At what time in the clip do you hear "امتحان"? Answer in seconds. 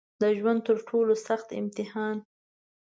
1.61-2.17